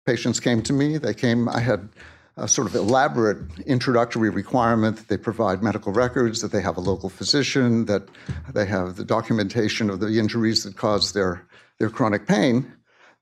Patients 0.07 0.41
came 0.41 0.63
to 0.63 0.73
me, 0.73 0.99
they 0.99 1.15
came, 1.15 1.49
I 1.49 1.61
had 1.61 1.89
a 2.37 2.49
sort 2.49 2.67
of 2.67 2.75
elaborate 2.75 3.39
introductory 3.61 4.31
requirement 4.31 4.97
that 4.97 5.09
they 5.09 5.17
provide 5.17 5.63
medical 5.63 5.93
records, 5.93 6.41
that 6.43 6.53
they 6.53 6.61
have 6.61 6.77
a 6.77 6.81
local 6.81 7.09
physician, 7.09 7.87
that 7.87 8.09
they 8.53 8.67
have 8.67 8.97
the 8.97 9.05
documentation 9.05 9.89
of 9.89 10.01
the 10.01 10.19
injuries 10.19 10.65
that 10.65 10.77
caused 10.77 11.15
their, 11.15 11.47
their 11.79 11.91
chronic 11.91 12.27
pain. 12.27 12.73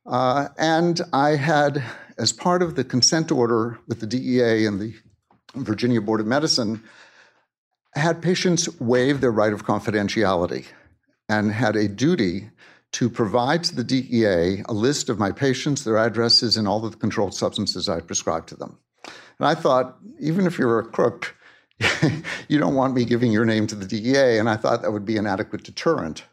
Uh, 0.07 0.49
and 0.59 1.01
I 1.13 1.31
had, 1.31 1.83
as 2.19 2.33
part 2.33 2.63
of 2.63 2.77
the 2.77 2.85
consent 2.85 3.33
order 3.33 3.79
with 3.89 4.01
the 4.01 4.07
DEA 4.07 4.67
and 4.67 4.81
the 4.81 4.95
Virginia 5.55 6.01
Board 6.01 6.21
of 6.21 6.27
Medicine, 6.27 6.83
had 7.95 8.21
patients 8.21 8.81
waive 8.81 9.21
their 9.21 9.33
right 9.33 9.53
of 9.53 9.65
confidentiality 9.65 10.67
and 11.29 11.53
had 11.53 11.77
a 11.77 11.89
duty 11.89 12.51
to 12.93 13.09
provide 13.09 13.65
to 13.65 13.75
the 13.75 13.85
DEA 13.85 14.63
a 14.69 14.73
list 14.73 15.09
of 15.09 15.19
my 15.19 15.33
patients, 15.33 15.83
their 15.83 15.99
addresses, 15.99 16.57
and 16.57 16.69
all 16.69 16.85
of 16.85 16.93
the 16.93 16.99
controlled 16.99 17.35
substances 17.35 17.89
I 17.89 18.01
prescribed 18.01 18.49
to 18.51 18.57
them. 18.57 18.79
And 19.39 19.49
I 19.49 19.55
thought, 19.55 19.97
even 20.21 20.47
if 20.47 20.59
you're 20.59 20.79
a 20.79 20.85
crook, 20.85 21.35
you 22.49 22.59
don't 22.59 22.75
want 22.75 22.95
me 22.95 23.05
giving 23.05 23.33
your 23.33 23.45
name 23.45 23.67
to 23.67 23.75
the 23.75 23.87
DEA. 23.87 24.39
And 24.39 24.49
I 24.49 24.57
thought 24.57 24.83
that 24.83 24.93
would 24.93 25.05
be 25.05 25.17
an 25.17 25.27
adequate 25.27 25.65
deterrent 25.65 26.25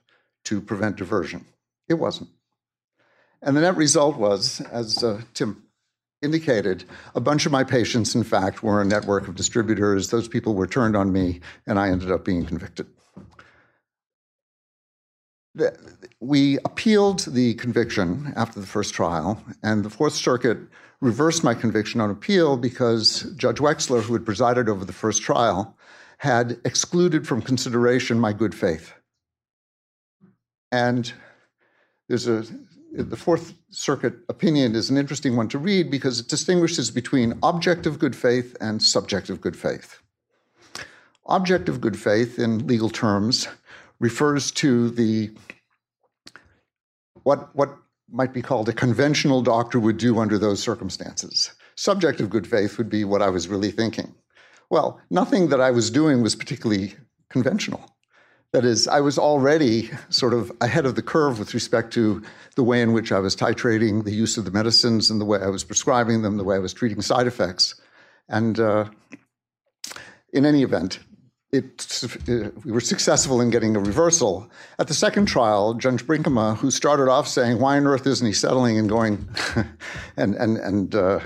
to 0.45 0.61
prevent 0.61 0.97
diversion. 0.97 1.45
It 1.87 1.95
wasn't. 1.95 2.29
And 3.41 3.57
the 3.57 3.61
net 3.61 3.75
result 3.75 4.17
was, 4.17 4.61
as 4.71 5.03
uh, 5.03 5.21
Tim 5.33 5.63
indicated, 6.21 6.83
a 7.15 7.19
bunch 7.19 7.45
of 7.45 7.51
my 7.51 7.63
patients, 7.63 8.13
in 8.13 8.23
fact, 8.23 8.61
were 8.61 8.81
a 8.81 8.85
network 8.85 9.27
of 9.27 9.35
distributors. 9.35 10.09
Those 10.09 10.27
people 10.27 10.53
were 10.53 10.67
turned 10.67 10.95
on 10.95 11.11
me, 11.11 11.41
and 11.65 11.79
I 11.79 11.89
ended 11.89 12.11
up 12.11 12.23
being 12.23 12.45
convicted. 12.45 12.87
We 16.21 16.59
appealed 16.59 17.21
the 17.21 17.55
conviction 17.55 18.31
after 18.35 18.59
the 18.59 18.67
first 18.67 18.93
trial, 18.93 19.43
and 19.63 19.83
the 19.83 19.89
Fourth 19.89 20.13
Circuit 20.13 20.59
reversed 21.01 21.43
my 21.43 21.55
conviction 21.55 21.99
on 21.99 22.11
appeal 22.11 22.55
because 22.55 23.23
Judge 23.35 23.57
Wexler, 23.57 24.03
who 24.03 24.13
had 24.13 24.25
presided 24.25 24.69
over 24.69 24.85
the 24.85 24.93
first 24.93 25.23
trial, 25.23 25.75
had 26.19 26.61
excluded 26.63 27.27
from 27.27 27.41
consideration 27.41 28.19
my 28.19 28.31
good 28.31 28.53
faith. 28.53 28.93
And 30.71 31.11
there's 32.11 32.27
a 32.27 32.43
the 32.93 33.15
Fourth 33.15 33.53
Circuit 33.69 34.15
opinion 34.27 34.75
is 34.75 34.89
an 34.89 34.97
interesting 34.97 35.37
one 35.37 35.47
to 35.47 35.57
read 35.57 35.89
because 35.89 36.19
it 36.19 36.27
distinguishes 36.27 36.91
between 36.91 37.39
objective 37.41 37.99
good 37.99 38.15
faith 38.15 38.57
and 38.59 38.83
subjective 38.83 39.39
good 39.39 39.55
faith. 39.55 40.01
Objective 41.27 41.79
good 41.79 41.97
faith, 41.97 42.37
in 42.37 42.67
legal 42.67 42.89
terms, 42.89 43.47
refers 44.01 44.51
to 44.51 44.89
the 44.89 45.31
what, 47.23 47.55
what 47.55 47.77
might 48.11 48.33
be 48.33 48.41
called 48.41 48.67
a 48.67 48.73
conventional 48.73 49.41
doctor 49.41 49.79
would 49.79 49.97
do 49.97 50.19
under 50.19 50.37
those 50.37 50.61
circumstances. 50.61 51.51
Subjective 51.75 52.29
good 52.29 52.45
faith 52.45 52.77
would 52.77 52.89
be 52.89 53.05
what 53.05 53.21
I 53.21 53.29
was 53.29 53.47
really 53.47 53.71
thinking. 53.71 54.13
Well, 54.69 54.99
nothing 55.09 55.47
that 55.47 55.61
I 55.61 55.71
was 55.71 55.89
doing 55.89 56.21
was 56.21 56.35
particularly 56.35 56.95
conventional. 57.29 57.95
That 58.53 58.65
is, 58.65 58.85
I 58.87 58.99
was 58.99 59.17
already 59.17 59.89
sort 60.09 60.33
of 60.33 60.51
ahead 60.59 60.85
of 60.85 60.95
the 60.95 61.01
curve 61.01 61.39
with 61.39 61.53
respect 61.53 61.93
to 61.93 62.21
the 62.55 62.63
way 62.63 62.81
in 62.81 62.91
which 62.91 63.13
I 63.13 63.19
was 63.19 63.33
titrating 63.33 64.03
the 64.03 64.11
use 64.11 64.37
of 64.37 64.43
the 64.43 64.51
medicines 64.51 65.09
and 65.09 65.21
the 65.21 65.25
way 65.25 65.39
I 65.39 65.47
was 65.47 65.63
prescribing 65.63 66.21
them, 66.21 66.35
the 66.35 66.43
way 66.43 66.57
I 66.57 66.59
was 66.59 66.73
treating 66.73 67.01
side 67.01 67.27
effects. 67.27 67.75
And 68.27 68.59
uh, 68.59 68.89
in 70.33 70.45
any 70.45 70.63
event, 70.63 70.99
it, 71.51 72.03
uh, 72.27 72.49
we 72.63 72.71
were 72.71 72.81
successful 72.81 73.41
in 73.41 73.49
getting 73.51 73.75
a 73.75 73.79
reversal. 73.79 74.49
At 74.79 74.87
the 74.87 74.93
second 74.93 75.27
trial, 75.27 75.73
Judge 75.73 76.05
Brinkema, 76.05 76.57
who 76.57 76.71
started 76.71 77.09
off 77.09 77.27
saying, 77.27 77.59
"Why 77.59 77.75
on 77.77 77.85
earth 77.85 78.07
isn't 78.07 78.25
he 78.25 78.31
settling 78.31 78.77
and 78.77 78.87
going 78.87 79.27
and 80.17 80.35
and 80.35 80.57
and 80.57 80.95
uh, 80.95 81.19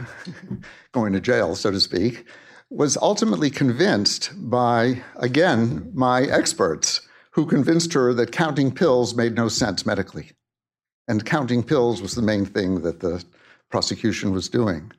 going 0.94 1.14
to 1.14 1.22
jail, 1.22 1.56
so 1.56 1.70
to 1.70 1.80
speak?" 1.80 2.26
was 2.72 2.98
ultimately 2.98 3.52
convinced 3.52 4.32
by 4.36 5.04
again 5.18 5.92
my 5.94 6.24
experts 6.24 7.05
who 7.36 7.46
convinced 7.46 7.92
her 7.92 8.14
that 8.14 8.32
counting 8.32 8.72
pills 8.72 9.14
made 9.14 9.36
no 9.36 9.50
sense 9.50 9.86
medically. 9.86 10.32
And 11.10 11.26
counting 11.26 11.64
pills 11.64 12.02
was 12.02 12.16
the 12.16 12.22
main 12.22 12.46
thing 12.46 12.82
that 12.84 13.02
the 13.02 13.22
prosecution 13.70 14.32
was 14.32 14.48
doing. 14.48 14.90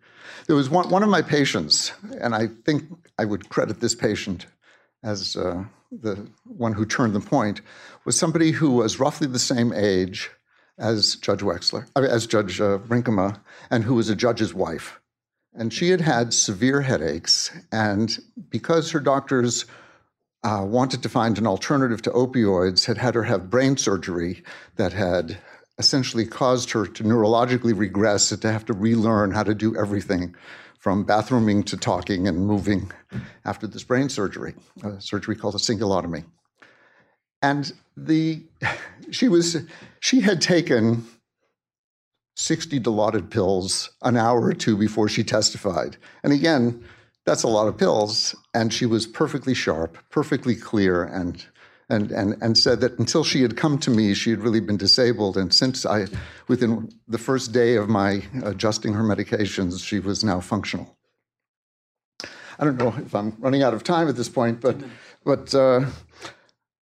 There 0.47 0.55
was 0.55 0.69
one, 0.69 0.91
one 0.91 1.03
of 1.03 1.09
my 1.09 1.23
patients, 1.23 1.93
and 2.21 2.35
I 2.35 2.49
think 2.67 2.85
I 3.19 3.25
would 3.25 3.49
credit 3.49 3.81
this 3.81 3.95
patient 3.95 4.45
as 5.03 5.35
uh, 5.35 5.65
the 5.91 6.27
one 6.45 6.75
who 6.75 6.85
turned 6.85 7.15
the 7.15 7.21
point, 7.21 7.63
was 8.05 8.19
somebody 8.19 8.51
who 8.51 8.73
was 8.73 9.01
roughly 9.01 9.27
the 9.27 9.39
same 9.39 9.73
age 9.73 10.31
as 10.79 11.17
Judge 11.17 11.41
Wexler, 11.41 11.87
as 11.97 12.27
Judge 12.27 12.61
uh, 12.61 12.77
Brinkema, 12.79 13.41
and 13.71 13.83
who 13.83 13.95
was 13.95 14.11
a 14.11 14.17
judge's 14.17 14.53
wife. 14.53 15.01
And 15.55 15.73
she 15.73 15.89
had 15.89 16.03
had 16.03 16.35
severe 16.35 16.83
headaches, 16.83 17.51
and 17.73 18.19
because 18.51 18.91
her 18.91 19.01
doctors 19.01 19.65
uh, 20.47 20.65
wanted 20.65 21.03
to 21.03 21.09
find 21.09 21.39
an 21.39 21.47
alternative 21.47 22.01
to 22.01 22.11
opioids, 22.11 22.85
had 22.85 22.99
had 22.99 23.17
her 23.17 23.25
have 23.25 23.51
brain 23.51 23.77
surgery 23.77 24.45
that 24.77 24.93
had 24.93 25.39
essentially 25.79 26.25
caused 26.25 26.71
her 26.71 26.87
to 26.87 27.03
neurologically 27.03 27.77
regress 27.77 28.31
and 28.31 28.41
to 28.41 28.53
have 28.53 28.65
to 28.65 28.73
relearn 28.73 29.33
how 29.33 29.43
to 29.43 29.55
do 29.55 29.77
everything 29.77 30.37
from 30.79 31.03
bathrooming 31.03 31.65
to 31.65 31.77
talking 31.77 32.29
and 32.29 32.47
moving 32.47 32.93
after 33.45 33.67
this 33.67 33.83
brain 33.83 34.09
surgery, 34.09 34.55
a 34.85 35.01
surgery 35.01 35.35
called 35.35 35.57
a 35.57 35.59
cingulotomy. 35.59 36.25
And 37.43 37.73
the 37.97 38.45
she 39.11 39.27
was 39.27 39.57
she 39.99 40.21
had 40.21 40.41
taken 40.41 41.05
60 42.37 42.79
dilaudid 42.79 43.31
pills 43.31 43.91
an 44.03 44.17
hour 44.17 44.45
or 44.45 44.53
two 44.53 44.77
before 44.77 45.09
she 45.09 45.25
testified. 45.25 45.97
And 46.23 46.33
again, 46.33 46.85
that's 47.27 47.43
a 47.43 47.49
lot 47.49 47.69
of 47.69 47.77
pills. 47.77 48.35
And 48.55 48.73
she 48.73 48.87
was 48.87 49.07
perfectly 49.07 49.53
sharp, 49.53 49.99
perfectly 50.11 50.57
clear, 50.57 51.05
and 51.05 51.45
and, 51.89 52.11
and, 52.11 52.37
and 52.43 52.59
said 52.59 52.81
that 52.81 52.99
until 52.99 53.23
she 53.23 53.43
had 53.43 53.57
come 53.57 53.79
to 53.79 53.91
me, 53.91 54.13
she 54.15 54.31
had 54.31 54.41
really 54.41 54.59
been 54.61 54.77
disabled. 54.77 55.37
And 55.37 55.55
since 55.55 55.87
I, 55.87 56.07
within 56.49 56.93
the 57.07 57.19
first 57.19 57.53
day 57.53 57.77
of 57.77 57.89
my 57.89 58.23
adjusting 58.43 58.93
her 58.95 59.05
medications, 59.05 59.85
she 59.85 60.01
was 60.01 60.25
now 60.25 60.41
functional. 60.41 60.97
I 62.59 62.65
don't 62.65 62.77
know 62.77 62.93
if 62.99 63.15
I'm 63.15 63.37
running 63.39 63.63
out 63.63 63.73
of 63.73 63.85
time 63.85 64.09
at 64.09 64.17
this 64.17 64.29
point, 64.29 64.61
but, 64.61 64.77
but 65.25 65.55
uh, 65.55 65.85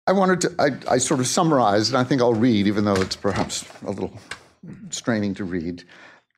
I 0.07 0.13
wanted 0.13 0.41
to, 0.43 0.55
I, 0.59 0.95
I 0.95 0.99
sort 0.99 1.19
of 1.19 1.27
summarized, 1.27 1.91
and 1.91 1.99
I 1.99 2.05
think 2.05 2.21
I'll 2.21 2.35
read, 2.35 2.69
even 2.69 2.85
though 2.85 2.95
it's 2.95 3.17
perhaps 3.17 3.65
a 3.85 3.91
little 3.91 4.17
straining 4.91 5.35
to 5.35 5.45
read, 5.45 5.83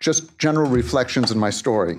just 0.00 0.38
general 0.38 0.70
reflections 0.70 1.30
in 1.30 1.38
my 1.38 1.50
story. 1.50 1.98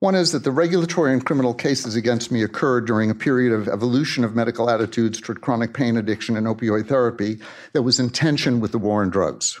One 0.00 0.14
is 0.14 0.30
that 0.30 0.44
the 0.44 0.52
regulatory 0.52 1.12
and 1.12 1.24
criminal 1.24 1.52
cases 1.52 1.96
against 1.96 2.30
me 2.30 2.44
occurred 2.44 2.86
during 2.86 3.10
a 3.10 3.16
period 3.16 3.52
of 3.52 3.66
evolution 3.66 4.22
of 4.22 4.36
medical 4.36 4.70
attitudes 4.70 5.20
toward 5.20 5.40
chronic 5.40 5.74
pain 5.74 5.96
addiction 5.96 6.36
and 6.36 6.46
opioid 6.46 6.86
therapy 6.86 7.38
that 7.72 7.82
was 7.82 7.98
in 7.98 8.10
tension 8.10 8.60
with 8.60 8.70
the 8.70 8.78
war 8.78 9.02
on 9.02 9.10
drugs. 9.10 9.58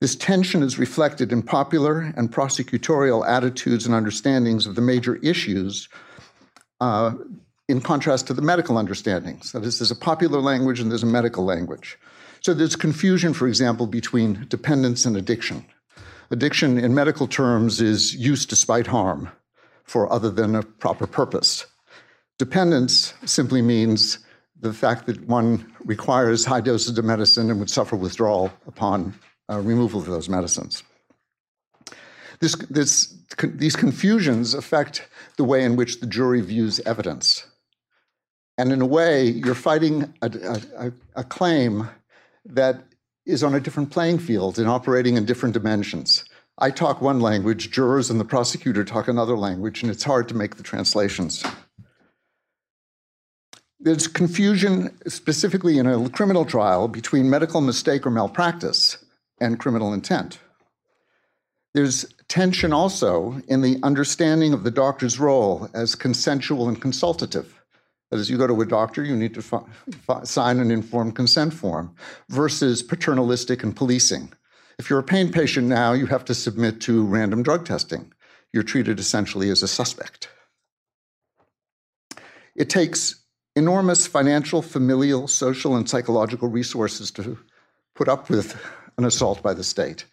This 0.00 0.16
tension 0.16 0.62
is 0.62 0.78
reflected 0.78 1.30
in 1.32 1.42
popular 1.42 2.12
and 2.16 2.32
prosecutorial 2.32 3.26
attitudes 3.28 3.86
and 3.86 3.94
understandings 3.94 4.66
of 4.66 4.74
the 4.74 4.80
major 4.80 5.16
issues, 5.16 5.88
uh, 6.80 7.14
in 7.68 7.80
contrast 7.80 8.26
to 8.28 8.34
the 8.34 8.42
medical 8.42 8.78
understandings. 8.78 9.52
That 9.52 9.64
is, 9.64 9.78
there's 9.78 9.90
a 9.90 9.96
popular 9.96 10.40
language 10.40 10.80
and 10.80 10.90
there's 10.90 11.02
a 11.02 11.06
medical 11.06 11.44
language. 11.44 11.98
So 12.40 12.54
there's 12.54 12.76
confusion, 12.76 13.34
for 13.34 13.46
example, 13.46 13.86
between 13.86 14.46
dependence 14.48 15.04
and 15.04 15.16
addiction. 15.16 15.64
Addiction, 16.30 16.78
in 16.78 16.94
medical 16.94 17.26
terms, 17.26 17.80
is 17.80 18.14
use 18.14 18.44
despite 18.44 18.86
harm 18.86 19.30
for 19.84 20.12
other 20.12 20.30
than 20.30 20.54
a 20.54 20.62
proper 20.62 21.06
purpose. 21.06 21.66
Dependence 22.38 23.14
simply 23.24 23.62
means 23.62 24.18
the 24.60 24.72
fact 24.72 25.06
that 25.06 25.26
one 25.26 25.72
requires 25.84 26.44
high 26.44 26.60
doses 26.60 26.98
of 26.98 27.04
medicine 27.04 27.50
and 27.50 27.58
would 27.58 27.70
suffer 27.70 27.96
withdrawal 27.96 28.52
upon 28.66 29.14
uh, 29.50 29.58
removal 29.60 30.00
of 30.00 30.06
those 30.06 30.28
medicines. 30.28 30.82
This, 32.40 32.54
this, 32.70 33.14
con- 33.36 33.56
these 33.56 33.76
confusions 33.76 34.54
affect 34.54 35.08
the 35.36 35.44
way 35.44 35.64
in 35.64 35.76
which 35.76 36.00
the 36.00 36.06
jury 36.06 36.40
views 36.40 36.80
evidence. 36.80 37.46
And 38.58 38.72
in 38.72 38.80
a 38.80 38.86
way, 38.86 39.28
you're 39.28 39.54
fighting 39.54 40.12
a, 40.20 40.30
a, 40.76 40.92
a 41.16 41.24
claim 41.24 41.88
that 42.44 42.84
is 43.28 43.44
on 43.44 43.54
a 43.54 43.60
different 43.60 43.90
playing 43.90 44.18
field 44.18 44.58
and 44.58 44.68
operating 44.68 45.16
in 45.16 45.26
different 45.26 45.52
dimensions. 45.52 46.24
I 46.58 46.70
talk 46.70 47.00
one 47.00 47.20
language, 47.20 47.70
jurors 47.70 48.10
and 48.10 48.18
the 48.18 48.24
prosecutor 48.24 48.84
talk 48.84 49.06
another 49.06 49.36
language, 49.36 49.82
and 49.82 49.92
it's 49.92 50.02
hard 50.02 50.28
to 50.28 50.34
make 50.34 50.56
the 50.56 50.62
translations. 50.62 51.44
There's 53.78 54.08
confusion, 54.08 54.98
specifically 55.06 55.78
in 55.78 55.86
a 55.86 56.08
criminal 56.08 56.44
trial, 56.44 56.88
between 56.88 57.30
medical 57.30 57.60
mistake 57.60 58.04
or 58.06 58.10
malpractice 58.10 58.98
and 59.40 59.60
criminal 59.60 59.92
intent. 59.92 60.40
There's 61.74 62.06
tension 62.26 62.72
also 62.72 63.40
in 63.46 63.60
the 63.60 63.78
understanding 63.82 64.52
of 64.52 64.64
the 64.64 64.70
doctor's 64.70 65.20
role 65.20 65.68
as 65.74 65.94
consensual 65.94 66.66
and 66.66 66.80
consultative. 66.80 67.57
That 68.10 68.18
is, 68.18 68.30
you 68.30 68.38
go 68.38 68.46
to 68.46 68.60
a 68.60 68.66
doctor, 68.66 69.04
you 69.04 69.16
need 69.16 69.34
to 69.34 69.42
fi- 69.42 69.64
fi- 69.90 70.22
sign 70.24 70.58
an 70.60 70.70
informed 70.70 71.14
consent 71.14 71.52
form, 71.52 71.94
versus 72.28 72.82
paternalistic 72.82 73.62
and 73.62 73.76
policing. 73.76 74.32
If 74.78 74.88
you're 74.88 74.98
a 74.98 75.04
pain 75.04 75.30
patient 75.30 75.66
now, 75.66 75.92
you 75.92 76.06
have 76.06 76.24
to 76.26 76.34
submit 76.34 76.80
to 76.82 77.04
random 77.04 77.42
drug 77.42 77.66
testing. 77.66 78.12
You're 78.52 78.62
treated 78.62 78.98
essentially 78.98 79.50
as 79.50 79.62
a 79.62 79.68
suspect. 79.68 80.28
It 82.56 82.70
takes 82.70 83.22
enormous 83.56 84.06
financial, 84.06 84.62
familial, 84.62 85.28
social, 85.28 85.76
and 85.76 85.88
psychological 85.88 86.48
resources 86.48 87.10
to 87.12 87.38
put 87.94 88.08
up 88.08 88.30
with 88.30 88.58
an 88.96 89.04
assault 89.04 89.42
by 89.42 89.52
the 89.52 89.64
state. 89.64 90.04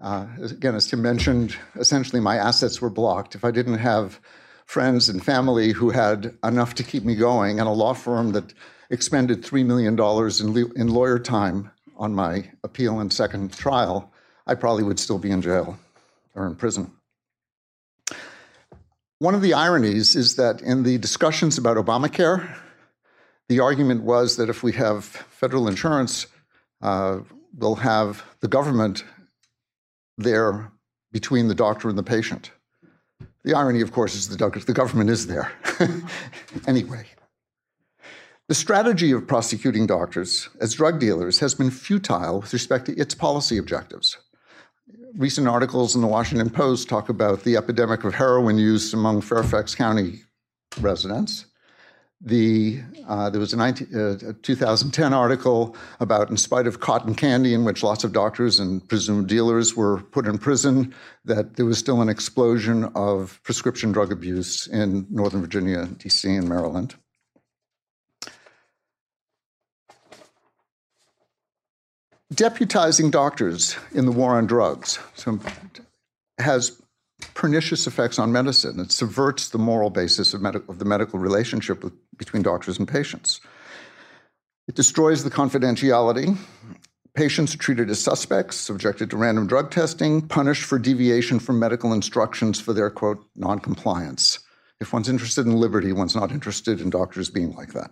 Uh, 0.00 0.26
again, 0.42 0.74
as 0.74 0.88
Tim 0.88 1.00
mentioned, 1.00 1.56
essentially 1.76 2.20
my 2.20 2.36
assets 2.36 2.80
were 2.80 2.90
blocked. 2.90 3.34
If 3.34 3.44
I 3.44 3.50
didn't 3.50 3.78
have 3.78 4.20
friends 4.66 5.08
and 5.08 5.24
family 5.24 5.72
who 5.72 5.90
had 5.90 6.36
enough 6.44 6.74
to 6.74 6.82
keep 6.82 7.04
me 7.04 7.14
going, 7.14 7.58
and 7.58 7.68
a 7.68 7.72
law 7.72 7.94
firm 7.94 8.32
that 8.32 8.52
expended 8.90 9.42
$3 9.42 9.64
million 9.64 9.98
in, 9.98 10.80
in 10.80 10.88
lawyer 10.88 11.18
time 11.18 11.70
on 11.96 12.14
my 12.14 12.50
appeal 12.62 13.00
and 13.00 13.12
second 13.12 13.56
trial, 13.56 14.12
I 14.46 14.54
probably 14.54 14.82
would 14.82 15.00
still 15.00 15.18
be 15.18 15.30
in 15.30 15.40
jail 15.40 15.78
or 16.34 16.46
in 16.46 16.56
prison. 16.56 16.92
One 19.18 19.34
of 19.34 19.40
the 19.40 19.54
ironies 19.54 20.14
is 20.14 20.36
that 20.36 20.60
in 20.60 20.82
the 20.82 20.98
discussions 20.98 21.56
about 21.56 21.78
Obamacare, 21.78 22.54
the 23.48 23.60
argument 23.60 24.02
was 24.02 24.36
that 24.36 24.50
if 24.50 24.62
we 24.62 24.72
have 24.72 25.04
federal 25.04 25.68
insurance, 25.68 26.26
uh, 26.82 27.20
we'll 27.56 27.76
have 27.76 28.24
the 28.40 28.48
government 28.48 29.04
there 30.18 30.70
between 31.12 31.48
the 31.48 31.54
doctor 31.54 31.88
and 31.88 31.96
the 31.96 32.02
patient. 32.02 32.50
The 33.46 33.54
irony, 33.54 33.80
of 33.80 33.92
course, 33.92 34.16
is 34.16 34.26
the, 34.26 34.72
government 34.74 35.08
is 35.08 35.28
there. 35.28 35.52
anyway, 36.66 37.06
the 38.48 38.56
strategy 38.56 39.12
of 39.12 39.28
prosecuting 39.28 39.86
doctors 39.86 40.48
as 40.60 40.74
drug 40.74 40.98
dealers 40.98 41.38
has 41.38 41.54
been 41.54 41.70
futile 41.70 42.40
with 42.40 42.52
respect 42.52 42.86
to 42.86 42.96
its 42.96 43.14
policy 43.14 43.56
objectives. 43.56 44.18
Recent 45.16 45.46
articles 45.46 45.94
in 45.94 46.02
the 46.02 46.08
Washington 46.08 46.50
Post 46.50 46.88
talk 46.88 47.08
about 47.08 47.44
the 47.44 47.56
epidemic 47.56 48.02
of 48.02 48.16
heroin 48.16 48.58
use 48.58 48.92
among 48.92 49.20
Fairfax 49.20 49.76
County 49.76 50.22
residents 50.80 51.46
the 52.20 52.80
uh, 53.06 53.28
there 53.28 53.40
was 53.40 53.52
a, 53.52 53.56
19, 53.56 53.88
uh, 53.94 54.28
a, 54.28 54.32
2010 54.32 55.12
article 55.12 55.76
about 56.00 56.30
in 56.30 56.36
spite 56.36 56.66
of 56.66 56.80
cotton 56.80 57.14
candy 57.14 57.52
in 57.52 57.64
which 57.64 57.82
lots 57.82 58.04
of 58.04 58.12
doctors 58.12 58.58
and 58.58 58.86
presumed 58.88 59.28
dealers 59.28 59.76
were 59.76 60.00
put 60.00 60.26
in 60.26 60.38
prison 60.38 60.94
that 61.24 61.56
there 61.56 61.66
was 61.66 61.78
still 61.78 62.00
an 62.00 62.08
explosion 62.08 62.84
of 62.94 63.40
prescription 63.42 63.92
drug 63.92 64.10
abuse 64.10 64.66
in 64.68 65.06
northern 65.10 65.40
virginia 65.42 65.86
dc 65.86 66.24
and 66.24 66.48
maryland. 66.48 66.94
Deputizing 72.34 73.10
doctors 73.10 73.76
in 73.92 74.06
the 74.06 74.12
war 74.12 74.36
on 74.36 74.46
drugs 74.46 74.98
so 75.14 75.38
has 76.38 76.80
pernicious 77.36 77.86
effects 77.86 78.18
on 78.18 78.32
medicine. 78.32 78.80
It 78.80 78.90
subverts 78.90 79.50
the 79.50 79.58
moral 79.58 79.90
basis 79.90 80.32
of, 80.32 80.40
medical, 80.40 80.72
of 80.72 80.78
the 80.78 80.86
medical 80.86 81.18
relationship 81.18 81.84
with, 81.84 81.92
between 82.16 82.42
doctors 82.42 82.78
and 82.78 82.88
patients. 82.88 83.40
It 84.66 84.74
destroys 84.74 85.22
the 85.22 85.30
confidentiality. 85.30 86.36
Patients 87.14 87.54
are 87.54 87.58
treated 87.58 87.90
as 87.90 88.02
suspects, 88.02 88.56
subjected 88.56 89.10
to 89.10 89.18
random 89.18 89.46
drug 89.46 89.70
testing, 89.70 90.26
punished 90.26 90.64
for 90.64 90.78
deviation 90.78 91.38
from 91.38 91.58
medical 91.58 91.92
instructions 91.92 92.58
for 92.58 92.72
their, 92.72 92.90
quote, 92.90 93.22
noncompliance. 93.36 94.40
If 94.80 94.94
one's 94.94 95.08
interested 95.08 95.46
in 95.46 95.52
liberty, 95.52 95.92
one's 95.92 96.16
not 96.16 96.32
interested 96.32 96.80
in 96.80 96.88
doctors 96.88 97.28
being 97.28 97.54
like 97.54 97.74
that. 97.74 97.90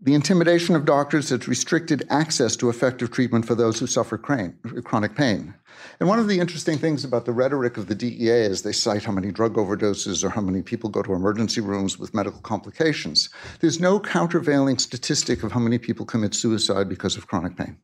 The 0.00 0.14
intimidation 0.14 0.76
of 0.76 0.84
doctors 0.84 1.30
has 1.30 1.48
restricted 1.48 2.06
access 2.08 2.54
to 2.56 2.70
effective 2.70 3.10
treatment 3.10 3.44
for 3.46 3.56
those 3.56 3.80
who 3.80 3.88
suffer 3.88 4.16
chronic 4.16 5.16
pain. 5.16 5.54
And 5.98 6.08
one 6.08 6.20
of 6.20 6.28
the 6.28 6.38
interesting 6.38 6.78
things 6.78 7.04
about 7.04 7.24
the 7.24 7.32
rhetoric 7.32 7.76
of 7.76 7.88
the 7.88 7.96
DEA 7.96 8.28
is 8.28 8.62
they 8.62 8.70
cite 8.70 9.02
how 9.02 9.10
many 9.10 9.32
drug 9.32 9.54
overdoses 9.54 10.22
or 10.22 10.30
how 10.30 10.40
many 10.40 10.62
people 10.62 10.88
go 10.88 11.02
to 11.02 11.14
emergency 11.14 11.60
rooms 11.60 11.98
with 11.98 12.14
medical 12.14 12.40
complications. 12.42 13.28
There's 13.58 13.80
no 13.80 13.98
countervailing 13.98 14.78
statistic 14.78 15.42
of 15.42 15.50
how 15.50 15.60
many 15.60 15.78
people 15.78 16.06
commit 16.06 16.32
suicide 16.32 16.88
because 16.88 17.16
of 17.16 17.26
chronic 17.26 17.56
pain. 17.56 17.78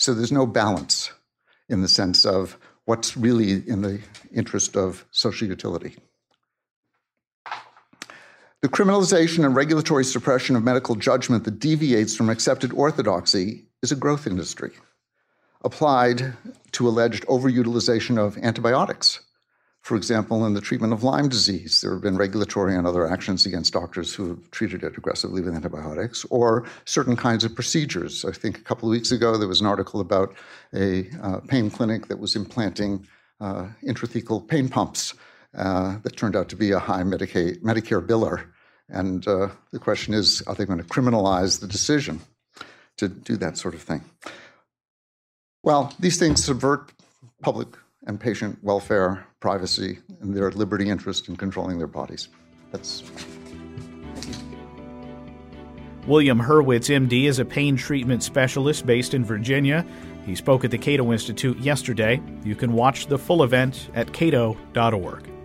So 0.00 0.14
there's 0.14 0.32
no 0.32 0.46
balance 0.46 1.12
in 1.68 1.80
the 1.80 1.88
sense 1.88 2.26
of 2.26 2.58
what's 2.86 3.16
really 3.16 3.62
in 3.68 3.82
the 3.82 4.00
interest 4.32 4.76
of 4.76 5.06
social 5.12 5.46
utility. 5.46 5.96
The 8.62 8.68
criminalization 8.68 9.44
and 9.44 9.54
regulatory 9.54 10.04
suppression 10.04 10.56
of 10.56 10.64
medical 10.64 10.94
judgment 10.94 11.44
that 11.44 11.58
deviates 11.58 12.16
from 12.16 12.30
accepted 12.30 12.72
orthodoxy 12.72 13.66
is 13.82 13.92
a 13.92 13.96
growth 13.96 14.26
industry 14.26 14.70
applied 15.62 16.32
to 16.72 16.88
alleged 16.88 17.26
overutilization 17.26 18.18
of 18.18 18.38
antibiotics. 18.38 19.20
For 19.82 19.96
example, 19.96 20.46
in 20.46 20.54
the 20.54 20.60
treatment 20.60 20.92
of 20.92 21.04
Lyme 21.04 21.28
disease, 21.28 21.80
there 21.80 21.92
have 21.92 22.02
been 22.02 22.16
regulatory 22.16 22.74
and 22.74 22.86
other 22.86 23.06
actions 23.06 23.46
against 23.46 23.72
doctors 23.72 24.14
who 24.14 24.28
have 24.28 24.50
treated 24.50 24.82
it 24.82 24.96
aggressively 24.96 25.42
with 25.42 25.54
antibiotics, 25.54 26.24
or 26.30 26.64
certain 26.86 27.14
kinds 27.14 27.44
of 27.44 27.54
procedures. 27.54 28.24
I 28.24 28.32
think 28.32 28.58
a 28.58 28.62
couple 28.62 28.88
of 28.88 28.92
weeks 28.92 29.12
ago 29.12 29.36
there 29.36 29.48
was 29.48 29.60
an 29.60 29.66
article 29.66 30.00
about 30.00 30.34
a 30.74 31.08
uh, 31.22 31.40
pain 31.40 31.70
clinic 31.70 32.08
that 32.08 32.18
was 32.18 32.36
implanting 32.36 33.06
uh, 33.40 33.68
intrathecal 33.84 34.48
pain 34.48 34.68
pumps 34.68 35.14
uh, 35.56 35.96
that 36.02 36.16
turned 36.16 36.36
out 36.36 36.48
to 36.50 36.56
be 36.56 36.72
a 36.72 36.78
high 36.78 37.02
Medicaid, 37.02 37.62
Medicare 37.62 38.06
biller. 38.06 38.46
And 38.88 39.26
uh, 39.26 39.48
the 39.72 39.78
question 39.78 40.14
is 40.14 40.42
are 40.42 40.54
they 40.54 40.64
going 40.64 40.78
to 40.78 40.84
criminalize 40.84 41.60
the 41.60 41.66
decision 41.66 42.20
to 42.98 43.08
do 43.08 43.36
that 43.36 43.56
sort 43.56 43.74
of 43.74 43.82
thing? 43.82 44.04
Well, 45.62 45.92
these 45.98 46.18
things 46.18 46.44
subvert 46.44 46.92
public 47.42 47.68
and 48.06 48.20
patient 48.20 48.62
welfare, 48.62 49.26
privacy, 49.40 49.98
and 50.20 50.34
their 50.34 50.50
liberty 50.52 50.88
interest 50.88 51.28
in 51.28 51.36
controlling 51.36 51.78
their 51.78 51.88
bodies. 51.88 52.28
That's. 52.70 53.02
William 56.06 56.40
Hurwitz, 56.40 56.88
MD, 56.88 57.24
is 57.24 57.40
a 57.40 57.44
pain 57.44 57.76
treatment 57.76 58.22
specialist 58.22 58.86
based 58.86 59.12
in 59.12 59.24
Virginia. 59.24 59.84
He 60.24 60.36
spoke 60.36 60.64
at 60.64 60.70
the 60.70 60.78
Cato 60.78 61.12
Institute 61.12 61.58
yesterday. 61.58 62.22
You 62.44 62.54
can 62.54 62.72
watch 62.72 63.08
the 63.08 63.18
full 63.18 63.42
event 63.42 63.90
at 63.94 64.12
cato.org. 64.12 65.35